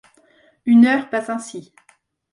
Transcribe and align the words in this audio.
Une 0.65 0.87
heure 0.87 1.11
passe 1.11 1.29
ainsi. 1.29 1.75